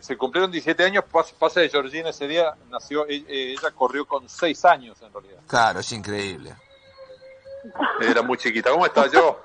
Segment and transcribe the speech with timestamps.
[0.00, 1.04] se, cumplieron 17 años,
[1.38, 5.40] pasa de Georgina ese día, nació, e, e, ella, corrió con 6 años en realidad.
[5.46, 6.54] Claro, es increíble.
[8.00, 8.70] Era muy chiquita.
[8.70, 9.40] ¿Cómo estás, yo?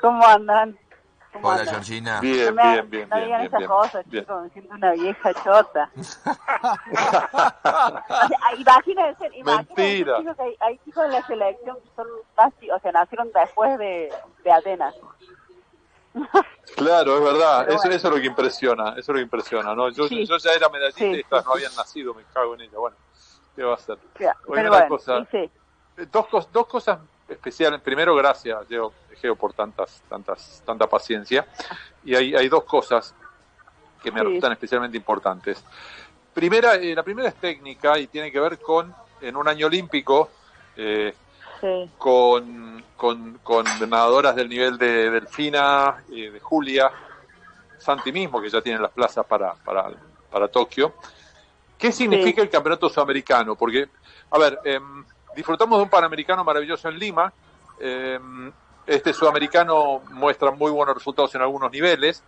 [0.00, 0.78] ¿Cómo andan?
[1.42, 2.20] Hola, Georgina.
[2.20, 3.08] Bien, bien, bien.
[3.08, 5.90] No digan esas cosas, chicos, me siento una vieja chota.
[8.58, 10.18] imagínense, Mentira.
[10.18, 12.06] Chicos, hay, hay, chicos en la selección que son
[12.36, 14.12] más, o sea, nacieron después de,
[14.44, 14.94] de Atenas.
[16.76, 19.88] Claro, es verdad, eso, eso, es lo que impresiona, eso es lo que impresiona, ¿no?
[19.88, 22.96] Yo, yo ya era medallista y estas no habían nacido, me cago en ella, bueno,
[23.56, 23.96] ¿qué va a hacer?
[25.96, 31.46] Eh, dos, dos cosas especiales, primero gracias, Geo, Geo, por tantas, tantas, tanta paciencia,
[32.04, 33.14] y hay, hay dos cosas
[34.02, 35.64] que me resultan especialmente importantes.
[36.34, 40.28] Primera, eh, la primera es técnica y tiene que ver con, en un año olímpico,
[40.76, 41.14] eh,
[41.98, 46.90] con, con, con, nadadoras del nivel de Delfina, eh, de Julia,
[47.78, 49.90] Santi mismo, que ya tienen las plazas para, para,
[50.30, 50.94] para Tokio.
[51.78, 53.54] ¿Qué significa el campeonato sudamericano?
[53.54, 53.88] Porque,
[54.30, 57.32] a ver, em, disfrutamos de un panamericano maravilloso en Lima.
[57.78, 58.50] Em,
[58.86, 62.22] este sudamericano muestra muy buenos resultados en algunos niveles,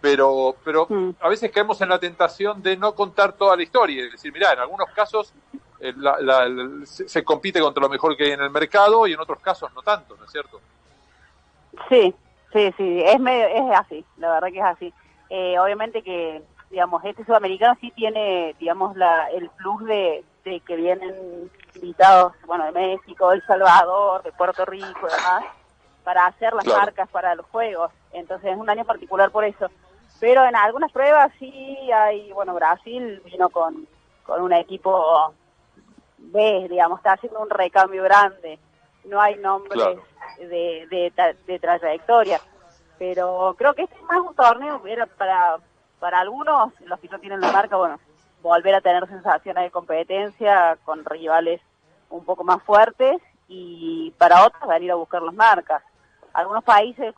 [0.00, 1.10] pero, pero mm.
[1.20, 4.04] a veces caemos en la tentación de no contar toda la historia.
[4.04, 5.32] Es decir, mira, en algunos casos
[5.84, 9.74] eh, se, compite contra lo mejor que hay en el mercado y en otros casos
[9.74, 10.60] no tanto, ¿no es cierto?
[11.88, 12.14] Sí,
[12.52, 14.94] sí, sí, es, medio, es así, la verdad que es así.
[15.28, 21.50] Eh, obviamente que, digamos, este sudamericano sí tiene, digamos, la, el plus de, que vienen
[21.74, 25.44] invitados, bueno, de México, de El Salvador, de Puerto Rico y demás,
[26.04, 27.90] para hacer las marcas para los juegos.
[28.12, 29.68] Entonces es un año particular por eso.
[30.20, 33.88] Pero en algunas pruebas sí hay, bueno, Brasil vino con,
[34.24, 35.34] con un equipo
[36.32, 38.58] ves, digamos, está haciendo un recambio grande.
[39.04, 39.98] No hay nombres
[40.38, 41.12] de,
[41.46, 42.40] de, trayectoria.
[42.98, 45.56] Pero creo que este es más un torneo, era para,
[45.98, 47.98] para algunos, los que no tienen la marca, bueno,
[48.42, 51.60] volver a tener sensaciones de competencia con rivales
[52.10, 55.82] un poco más fuertes y para otros venir a buscar las marcas.
[56.32, 57.14] Algunos países,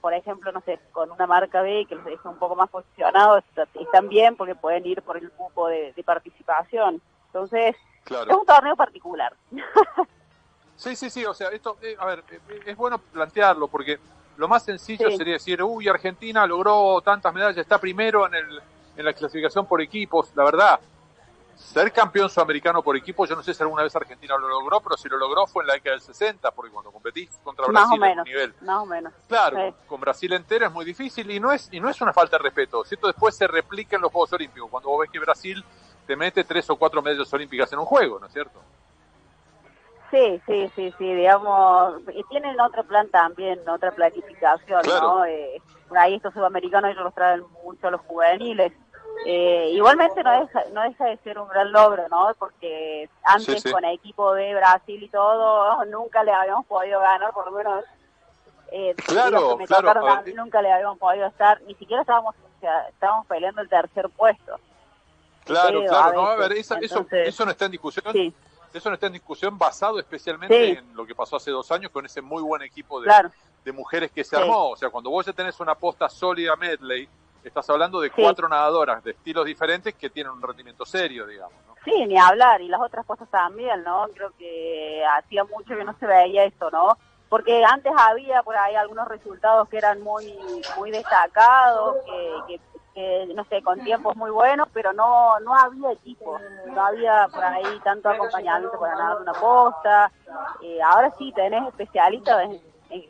[0.00, 3.44] por ejemplo, no sé, con una marca B que los deja un poco más posicionados,
[3.74, 7.02] están bien porque pueden ir por el grupo de participación.
[7.26, 7.76] Entonces,
[8.08, 9.34] es un torneo particular.
[10.76, 13.98] sí, sí, sí, o sea, esto, eh, a ver, eh, es bueno plantearlo porque
[14.36, 18.62] lo más sencillo sería decir, uy, Argentina logró tantas medallas, está primero en, el,
[18.96, 20.30] en la clasificación por equipos.
[20.36, 20.78] La verdad,
[21.58, 24.96] ser campeón sudamericano por equipo, yo no sé si alguna vez Argentina lo logró, pero
[24.96, 27.98] si lo logró fue en la década del 60, porque cuando competís contra Brasil más
[27.98, 28.54] o menos, nivel.
[28.60, 29.12] Más o menos.
[29.26, 32.38] Claro, con Brasil entero es muy difícil y no es y no es una falta
[32.38, 32.84] de respeto.
[32.84, 33.08] ¿cierto?
[33.08, 34.70] Después se replica en los Juegos Olímpicos.
[34.70, 35.64] Cuando vos ves que Brasil
[36.08, 38.58] te mete tres o cuatro medallas olímpicas en un juego, ¿no es cierto?
[40.10, 45.26] Sí, sí, sí, sí, digamos, y tienen otro plan también, otra planificación, ¿no?
[45.26, 45.60] Eh,
[45.94, 48.72] ahí estos sudamericanos ellos los traen mucho a los juveniles.
[49.26, 52.30] Eh, igualmente no deja, no deja de ser un gran logro, ¿no?
[52.38, 57.52] Porque antes con el equipo de Brasil y todo, nunca le habíamos podido ganar, por
[57.52, 57.84] lo menos
[58.72, 60.22] eh, claro, claro.
[60.34, 64.58] nunca le habíamos podido estar, ni siquiera estábamos, o sea, estábamos peleando el tercer puesto.
[65.48, 68.04] Claro, claro, no, a ver, eso, eso no está en discusión.
[68.72, 72.04] Eso no está en discusión basado especialmente en lo que pasó hace dos años con
[72.04, 73.10] ese muy buen equipo de,
[73.64, 74.70] de mujeres que se armó.
[74.70, 77.08] O sea, cuando vos ya tenés una posta sólida medley,
[77.42, 81.56] estás hablando de cuatro nadadoras de estilos diferentes que tienen un rendimiento serio, digamos.
[81.66, 81.74] ¿no?
[81.84, 82.60] Sí, ni hablar.
[82.60, 84.06] Y las otras postas también, ¿no?
[84.14, 86.98] Creo que hacía mucho que no se veía esto, ¿no?
[87.28, 90.34] Porque antes había por ahí algunos resultados que eran muy
[90.78, 92.60] muy destacados, que, que
[93.34, 97.80] no sé, con tiempos muy buenos, pero no no había equipo, no había por ahí
[97.84, 100.10] tanto acompañamiento para nadar una posta.
[100.62, 102.50] Eh, ahora sí, tenés especialistas
[102.90, 103.08] en,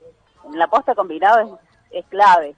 [0.52, 1.58] la posta combinado
[1.90, 2.54] es, clave.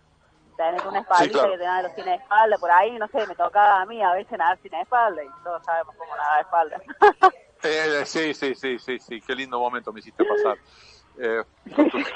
[0.56, 3.80] Tenés una espaldita que te dan los sin espalda, por ahí, no sé, me tocaba
[3.80, 6.80] a mí a veces nadar sin espalda y todos sabemos cómo nadar espalda.
[7.62, 10.58] eh, sí, sí, sí, sí, sí, qué lindo momento me hiciste pasar.
[11.18, 11.42] Eh,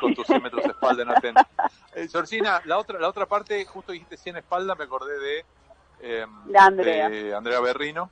[0.01, 1.47] con, tus, 100 metros de espalda en Atenas.
[1.95, 5.45] Eh, Georgina, la otra, la otra parte, justo dijiste 100 espalda, me acordé de,
[6.01, 6.27] eh,
[6.59, 7.37] Andrea.
[7.37, 8.11] Andrea Berrino,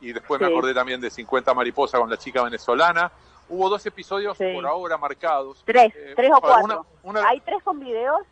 [0.00, 3.12] y después me acordé también de 50 mariposa con la chica venezolana.
[3.48, 5.62] Hubo dos episodios por ahora marcados.
[5.64, 6.86] Tres, eh, tres o cuatro.
[7.26, 8.22] Hay tres con videos,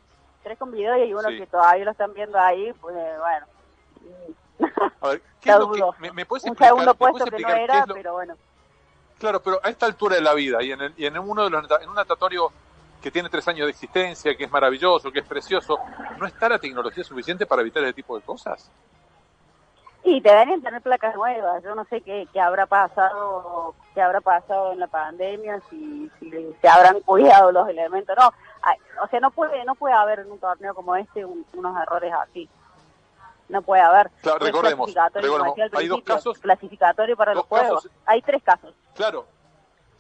[0.42, 3.46] tres con videos y hay uno que todavía lo están viendo ahí, pues bueno.
[5.00, 7.84] A ver, ¿qué es lo que, me, puedes explicar, Un segundo puesto que no era,
[7.86, 8.34] pero bueno.
[9.18, 11.70] Claro, pero a esta altura de la vida y en, y en uno de los
[11.80, 12.52] en un natatorio
[13.02, 15.78] que tiene tres años de existencia, que es maravilloso, que es precioso,
[16.18, 18.70] ¿no está la tecnología suficiente para evitar ese tipo de cosas?
[20.04, 21.62] Y deberían tener placas nuevas.
[21.62, 26.30] Yo no sé qué, qué habrá pasado, qué habrá pasado en la pandemia, si, si
[26.60, 28.16] se habrán cuidado los elementos.
[28.16, 28.28] No,
[29.02, 32.48] o sea, no puede, no puede haber en un torneo como este unos errores así.
[33.52, 34.10] No puede haber.
[34.22, 36.38] Claro, recordemos, recordemos hay dos casos.
[36.38, 37.88] Clasificatorio para los juegos.
[38.06, 38.74] Hay tres casos.
[38.94, 39.26] Claro.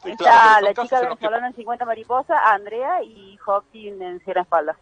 [0.04, 4.76] Está la chica venezolana en 50 mariposa, Andrea y Hopkins en Sierra Espalda.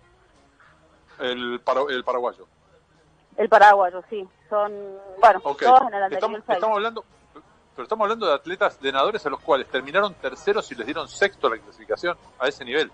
[1.18, 2.46] El, el paraguayo.
[3.36, 4.26] El paraguayo, sí.
[4.48, 4.72] Son,
[5.20, 7.04] bueno, todos en el estamos hablando,
[7.74, 11.06] pero estamos hablando de atletas, de nadadores a los cuales terminaron terceros y les dieron
[11.08, 12.90] sexto a la clasificación a ese nivel.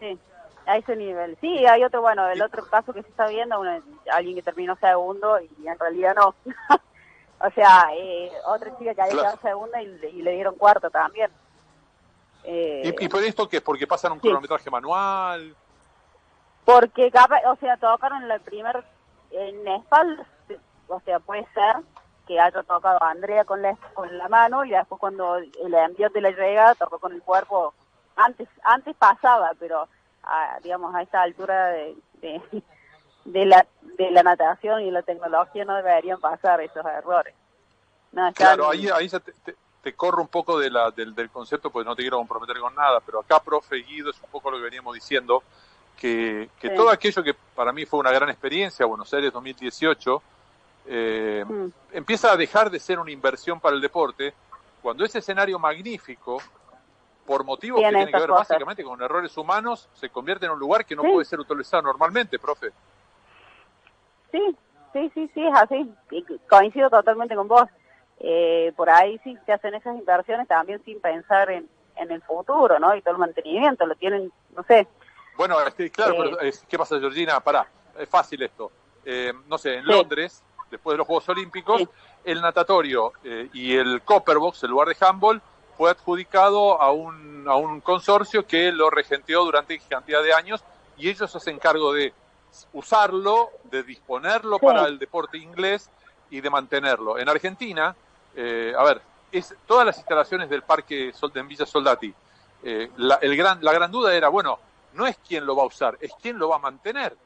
[0.00, 0.18] Sí,
[0.66, 1.36] a ese nivel.
[1.40, 3.62] Sí, hay otro, bueno, el otro caso que se está viendo,
[4.12, 6.34] alguien que terminó segundo y en realidad no.
[7.40, 11.30] o sea, eh, otra chica que había quedado segunda y, le dieron cuarto también.
[12.44, 13.60] Eh, ¿Y, por esto qué?
[13.60, 15.54] ¿Porque pasan un cronometraje manual?
[16.64, 17.12] Porque,
[17.46, 18.84] o sea, tocaron el primer
[19.30, 20.26] en espalda,
[20.88, 21.76] o sea, puede ser
[22.26, 26.08] que haya tocado a Andrea con la, con la mano y después cuando el envío
[26.10, 27.72] de la llegada tocó con el cuerpo.
[28.16, 29.88] Antes antes pasaba, pero
[30.62, 31.96] digamos a esta altura de,
[33.24, 33.66] de, la,
[33.98, 37.34] de la natación y la tecnología no deberían pasar esos errores.
[38.34, 41.94] claro, ahí, ahí te, te, corro un poco de la, del, del concepto, pues no
[41.94, 44.94] te quiero comprometer con nada, pero acá, profe Guido, es un poco lo que veníamos
[44.94, 45.42] diciendo,
[45.96, 50.22] que, que todo aquello que para mí fue una gran experiencia, Buenos Aires 2018,
[50.88, 51.66] eh, mm.
[51.92, 54.34] empieza a dejar de ser una inversión para el deporte
[54.82, 56.40] cuando ese escenario magnífico,
[57.26, 60.84] por motivos que tienen que ver básicamente con errores humanos, se convierte en un lugar
[60.84, 62.70] que no puede ser utilizado normalmente, profe.
[64.32, 64.56] Sí,
[64.92, 65.90] sí, sí, sí, es así.
[66.48, 67.68] coincido totalmente con vos.
[68.20, 72.78] Eh, por ahí sí se hacen esas inversiones también sin pensar en, en el futuro,
[72.78, 72.94] ¿no?
[72.94, 74.86] Y todo el mantenimiento, lo tienen, no sé.
[75.36, 75.56] Bueno,
[75.92, 77.40] claro, pero eh, ¿qué pasa, Georgina?
[77.40, 77.66] Pará,
[77.98, 78.70] es fácil esto.
[79.48, 81.82] no sé, en Londres después de los Juegos Olímpicos,
[82.24, 85.40] el natatorio eh, y el Copperbox, el lugar de handball,
[85.76, 90.64] fue adjudicado a un, a un consorcio que lo regenteó durante cantidad de años
[90.96, 92.12] y ellos se hacen cargo de
[92.72, 95.90] usarlo, de disponerlo para el deporte inglés
[96.30, 97.18] y de mantenerlo.
[97.18, 97.94] En Argentina,
[98.34, 102.12] eh, a ver, es todas las instalaciones del parque en Villa Soldati.
[102.62, 104.58] Eh, la, el gran, la gran duda era, bueno,
[104.94, 107.16] no es quién lo va a usar, es quién lo va a mantener.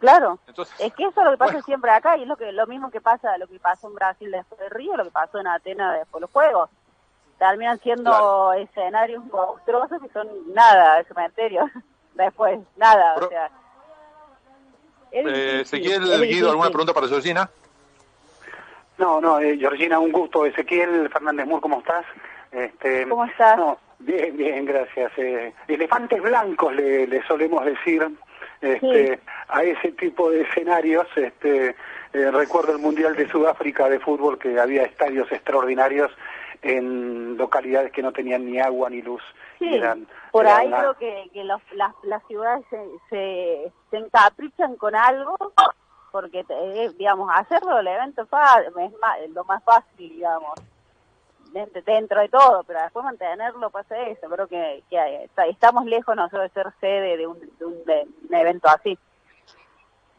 [0.00, 0.38] Claro,
[0.78, 2.90] es que eso es lo que pasa siempre acá y es lo que lo mismo
[2.90, 5.98] que pasa, lo que pasó en Brasil después de Río, lo que pasó en Atenas
[5.98, 6.70] después de los Juegos.
[7.40, 11.70] Terminan siendo escenarios monstruosos y son nada, cementerios.
[12.14, 13.50] después, nada, o sea.
[15.10, 17.50] Eh, Ezequiel Guido, ¿alguna pregunta para Georgina?
[18.98, 20.44] No, no, eh, Georgina, un gusto.
[20.44, 22.04] Ezequiel Fernández Mur, ¿cómo estás?
[22.52, 23.58] Este, ¿Cómo estás?
[24.00, 25.10] bien, bien, gracias.
[25.16, 28.06] Eh, elefantes blancos le, le solemos decir
[28.60, 31.06] este, a ese tipo de escenarios.
[31.16, 31.74] Este,
[32.12, 36.10] eh, recuerdo el Mundial de Sudáfrica de fútbol que había estadios extraordinarios
[36.62, 39.22] en localidades que no tenían ni agua ni luz.
[39.58, 39.80] Sí,
[40.30, 41.60] por ahí creo que, que las,
[42.02, 42.78] las ciudades se,
[43.08, 45.36] se, se, encaprichan con algo
[46.12, 50.60] porque, eh, digamos, hacerlo el evento es lo más fácil, digamos
[51.52, 54.28] dentro de todo, pero después mantenerlo pasa eso.
[54.28, 54.82] Creo que,
[55.48, 58.98] estamos lejos nosotros de ser sede de un, de un, evento así.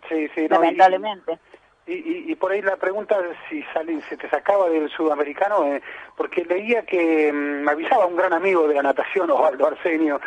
[0.09, 1.33] Sí, sí, lamentablemente.
[1.33, 1.60] Y,
[1.93, 3.17] y, por ahí la pregunta
[3.49, 5.81] si sale, se te sacaba del sudamericano, eh,
[6.15, 10.19] porque leía que mm, me avisaba un gran amigo de la natación, Osvaldo Arsenio,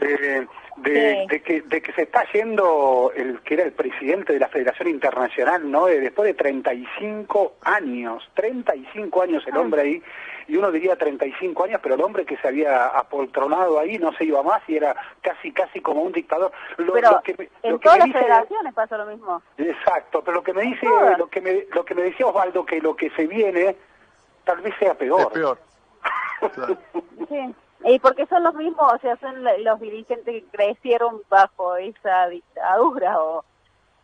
[0.00, 0.46] eh,
[0.76, 4.88] de, que, de que se está yendo el que era el presidente de la Federación
[4.88, 5.86] Internacional, ¿no?
[5.86, 9.60] después de 35 años, 35 años el ah.
[9.60, 10.02] hombre ahí,
[10.48, 14.24] y uno diría 35 años, pero el hombre que se había apoltronado ahí no se
[14.24, 16.52] iba más y era casi casi como un dictador.
[16.76, 17.22] pero
[17.62, 19.42] en todas las federaciones pasa lo mismo.
[19.58, 20.86] Exacto, pero lo que me dice,
[21.18, 23.76] lo que me, lo que me decía Osvaldo, que lo que se viene
[24.44, 25.20] tal vez sea peor.
[25.20, 25.58] Es peor.
[27.28, 27.54] sí.
[27.84, 33.20] Y porque son los mismos, o sea, son los dirigentes que crecieron bajo esa dictadura
[33.20, 33.44] o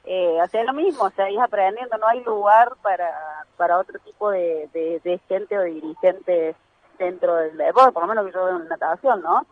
[0.05, 4.31] eh, sea, lo mismo, o sea, es aprendiendo, no hay lugar para, para otro tipo
[4.31, 6.57] de, de, gente o dirigente
[6.99, 9.47] dentro del deporte, por lo menos que yo veo en natación, ¿no?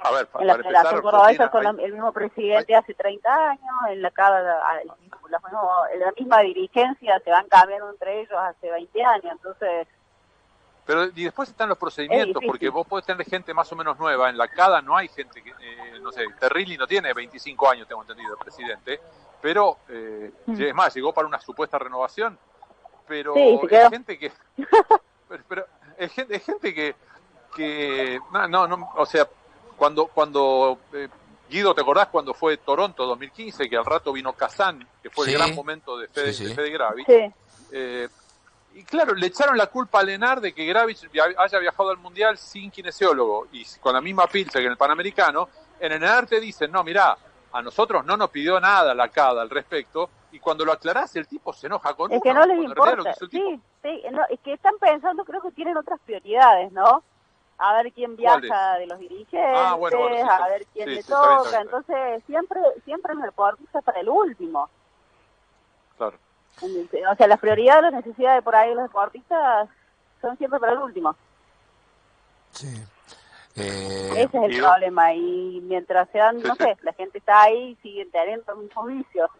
[0.00, 4.10] A ver, en la Federación Cordobesa son el mismo presidente hace 30 años, en la,
[4.10, 9.86] cada, la misma dirigencia se van cambiando entre ellos hace 20 años, entonces
[10.86, 14.28] pero y después están los procedimientos, porque vos podés tener gente más o menos nueva.
[14.28, 17.88] En la CADA no hay gente que, eh, no sé, Terrilli no tiene 25 años,
[17.88, 19.00] tengo entendido, el presidente,
[19.44, 20.62] pero eh, mm.
[20.62, 22.38] es más, llegó para una supuesta renovación,
[23.06, 24.32] pero hay gente que...
[25.48, 25.66] pero,
[25.98, 26.94] es gente, gente que,
[27.54, 29.28] que no, no, o sea,
[29.76, 31.10] cuando, cuando eh,
[31.50, 35.34] Guido, ¿te acordás cuando fue Toronto 2015, que al rato vino Kazán, que fue el
[35.34, 37.04] gran momento de Fede, sí, de Gravi?
[37.70, 38.08] Eh,
[38.72, 42.38] y claro, le echaron la culpa a Lenar de que Gravich haya viajado al Mundial
[42.38, 45.50] sin kinesiólogo y con la misma pilcha que en el Panamericano.
[45.78, 47.18] En el Lenar te dicen, no, mirá,
[47.54, 51.26] a nosotros no nos pidió nada la CADA al respecto y cuando lo aclarás el
[51.28, 52.96] tipo se enoja con Es que uno, no les importa.
[52.96, 57.02] que tipo- Sí, sí, no, es que están pensando, creo que tienen otras prioridades, ¿no?
[57.58, 60.94] A ver quién viaja de los dirigentes, Ah, bueno, bueno, sí, a ver quién sí,
[60.96, 61.44] le sí, está bien, toca.
[61.44, 61.62] está bien.
[61.62, 64.68] Entonces, siempre siempre el deportista para el último.
[65.96, 66.18] Claro.
[66.60, 69.68] O sea, las prioridades, las necesidades por ahí de los deportistas
[70.20, 71.14] son siempre para el último.
[72.50, 72.66] Sí.
[73.56, 75.14] Eh, Ese es el problema.
[75.14, 79.30] Y mientras sean, no sé, la gente está ahí, siguen teniendo los mismos vicios.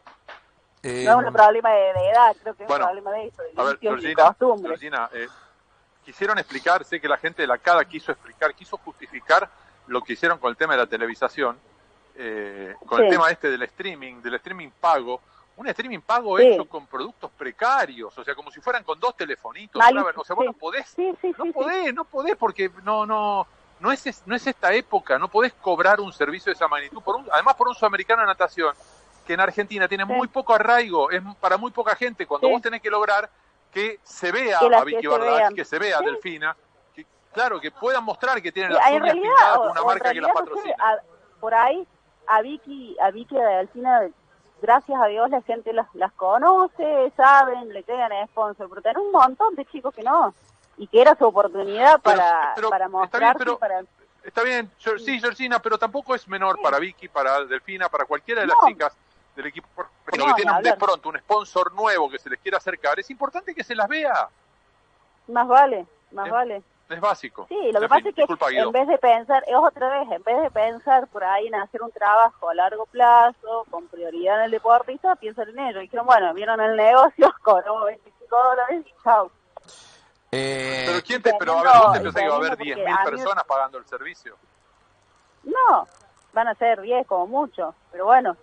[0.82, 3.26] eh, No es un problema de, de edad, creo que es Bueno, un problema de
[3.26, 4.36] eso, de A ver, Georgina.
[4.38, 5.28] Georgina, eh,
[6.04, 9.48] quisieron explicar, sé que la gente de la CADA quiso explicar, quiso justificar
[9.86, 11.58] lo que hicieron con el tema de la televisación,
[12.16, 15.20] eh, con el tema este del streaming, del streaming pago,
[15.56, 16.46] un streaming pago Sí.
[16.48, 20.36] hecho con productos precarios, o sea, como si fueran con dos telefonitos, Malísimo, o sea,
[20.36, 20.46] vos sí.
[20.46, 23.46] no podés, Sí, no podés, no podés, porque no, no,
[23.80, 27.16] no es, no es esta época, no podés cobrar un servicio de esa magnitud, por
[27.16, 28.74] un, además por un sudamericano de natación,
[29.26, 30.12] que en Argentina tiene Sí.
[30.12, 32.52] muy poco arraigo, es para muy poca gente, cuando Sí.
[32.52, 33.28] vos tenés que lograr
[33.72, 35.54] que se vea Que a Vicky que Bardach, vean.
[35.54, 36.04] que se vea a Sí.
[36.06, 36.56] Delfina,
[36.94, 39.86] que, claro, que puedan mostrar que tienen las en uñas realidad, pintadas por una o
[39.86, 40.74] marca que las patrocina.
[40.78, 40.98] a-
[41.40, 41.86] por ahí
[42.26, 44.00] a Vicky, a Vicky de Delfina,
[44.62, 49.10] gracias a Dios la gente las, las conoce, saben, le quedan sponsor, pero tenés un
[49.12, 50.32] montón de chicos que no,
[50.76, 53.82] y que era su oportunidad Pero- para, pero para está bien, mostrarse, pero- para...
[54.22, 54.70] Está bien,
[55.04, 58.68] sí, Georgina, pero tampoco es menor para Vicky, para Delfina, para cualquiera de las No.
[58.68, 58.96] chicas
[59.36, 62.56] del equipo, pero No, que tienen de pronto un sponsor nuevo que se les quiera
[62.56, 64.28] acercar, es importante que se las vea,
[65.28, 66.62] Más vale, más vale.
[66.88, 67.44] es básico.
[67.50, 70.10] Sí, lo que En pasa es que disculpa, en vez de pensar, es otra vez,
[70.10, 74.38] en vez de pensar por ahí en hacer un trabajo a largo plazo, con prioridad
[74.38, 75.80] en el deportista, piensan en ello.
[75.80, 79.30] Dijeron, bueno, vieron el negocio, cobramos 25 dólares y chao.
[80.86, 82.84] Pero eh, quién te, pero a ver, vos te pensás que va a haber teniendo
[82.84, 84.36] 10.000 porque a mí- personas pagando el servicio.
[85.44, 85.88] No,
[86.32, 88.36] van a ser 10 como mucho, pero bueno,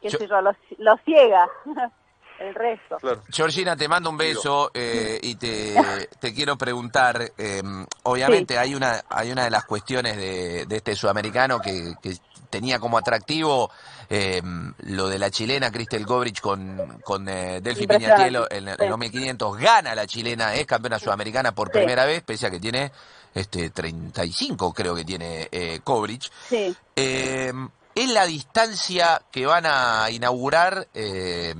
[0.00, 1.48] qué Yo- sé yo, los, los ciega
[2.40, 2.96] el resto.
[2.96, 3.22] Claro.
[3.30, 5.74] Georgina, te mando un beso eh, y te,
[6.20, 7.62] te quiero preguntar, eh,
[8.04, 12.16] obviamente hay una hay una de las cuestiones de, de este sudamericano que, que
[12.50, 13.70] tenía como atractivo
[14.10, 14.40] eh,
[14.80, 17.86] lo de la chilena Cristel Gobrich con, con eh, Delphi.
[17.86, 21.78] Piñatielo en, los 1500, gana la chilena, es campeona sudamericana por Sí.
[21.78, 22.92] primera vez, pese a que tiene
[23.34, 26.30] este 35 creo que tiene eh, Gobrich.
[26.48, 27.52] Sí, Eh,
[27.96, 31.54] es la distancia que van a inaugurar eh,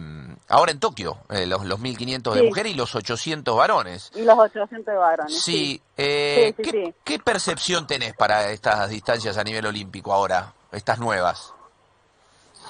[0.55, 2.47] ahora en Tokio, eh, los, los 1500 de Sí.
[2.47, 4.11] mujeres y los 800 varones.
[4.15, 5.43] y los 800 de varones.
[5.43, 6.95] Sí, eh, Sí, sí, ¿qué, sí.
[7.05, 11.53] qué percepción tenés para estas distancias a nivel olímpico ahora, estas nuevas?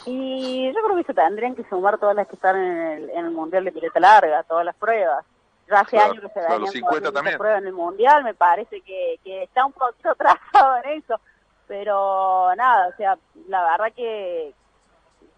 [0.07, 3.25] Y yo creo que se tendrían que sumar todas las que están en el, en
[3.27, 5.25] el Mundial de Pileta Larga, todas las pruebas.
[5.71, 7.31] Ya hace Claro, años que se claro, venían los 50 corriendo también.
[7.33, 11.15] esas pruebas en el Mundial, me parece que, que está un poquito atrasado en eso.
[11.67, 13.17] Pero nada, o sea,
[13.49, 14.53] la verdad que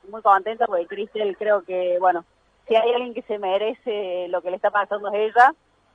[0.08, 2.24] muy contenta porque Cristel creo que, bueno,
[2.66, 5.54] si hay alguien que se merece lo que le está pasando es ella.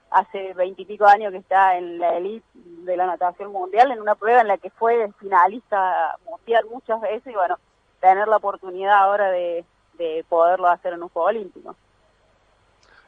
[0.10, 4.42] Hace veintipico años que está en la elite de la natación mundial, en una prueba
[4.42, 7.58] en la que fue finalista mundial muchas veces y bueno,
[8.02, 9.64] tener la oportunidad ahora de,
[9.94, 11.76] de poderlo hacer en un Juego Olímpico.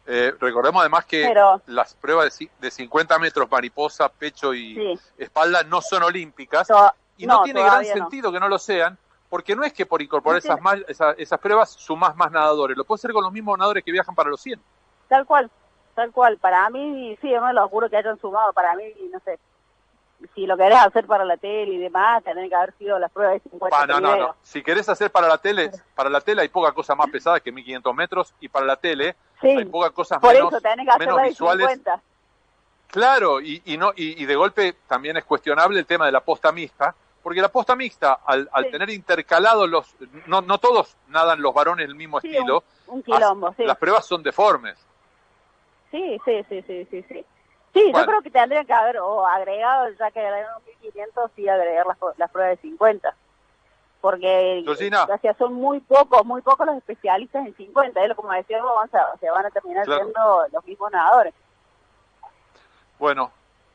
[0.06, 5.00] Eh, recordemos además que Pero- las pruebas de, de 50 metros mariposa, pecho y Sí.
[5.18, 6.70] espalda no son olímpicas
[7.18, 7.88] y no, no, tiene gran no.
[7.94, 8.98] sentido que no lo sean
[9.34, 12.84] porque no es que por incorporar esas, más- esa- esas pruebas sumás más nadadores, lo
[12.84, 14.62] puede hacer con los mismos nadadores que viajan para los 100.
[15.08, 15.50] Tal cual,
[15.96, 16.38] tal cual.
[16.38, 18.54] Para mí, sí, no lo juro que hayan sumado.
[18.54, 19.40] Para mí, no sé,
[20.36, 23.42] si lo querés hacer para la tele y demás, tendrían que haber sido las pruebas
[23.42, 24.36] de 50 Pa, no, no, no.
[24.44, 27.52] Si querés hacer para la tele, para la tele hay poca cosa más pesada que
[27.52, 30.92] 1500 metros y para la tele Sí, hay pocas cosas por menos, eso tenés que
[30.92, 31.70] hacer menos visuales.
[31.72, 32.02] 50.
[32.92, 36.20] Claro, y, y no y, y de golpe también es cuestionable el tema de la
[36.20, 36.94] posta mixta,
[37.24, 38.72] porque la posta mixta, al, al Sí.
[38.72, 39.96] tener intercalados los...
[40.28, 43.64] No, no todos nadan los varones el mismo Sí, estilo, un, un quilombo, as- sí.
[43.64, 44.78] las pruebas son deformes.
[45.90, 47.26] Sí, sí, sí, sí, sí, sí.
[47.74, 48.00] Sí, Bueno.
[48.00, 51.98] yo creo que tendrían que haber o agregado, ya que agregaron 1500, sí agregar las,
[52.18, 53.16] las pruebas de 50.
[54.02, 58.02] Porque o sea, son muy pocos, muy pocos los especialistas en 50.
[58.04, 60.02] Es lo como decía o sea, van a terminar Claro.
[60.04, 61.34] siendo los mismos nadadores.
[63.00, 63.32] Bueno,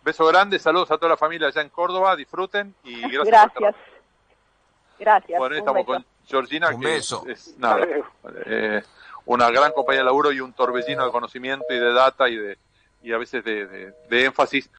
[0.08, 3.52] beso grande, saludos a toda la familia allá en Córdoba, disfruten y gracias.
[3.54, 3.74] Gracias.
[4.98, 5.38] Gracias.
[5.38, 5.92] Bueno, estamos beso.
[5.92, 7.24] con Georgina, Un que beso.
[7.28, 7.86] es nada,
[8.46, 8.82] eh,
[9.26, 12.58] una gran compañía de laburo y un torbellino de conocimiento y de data y de
[13.02, 14.68] y a veces de, de- de énfasis.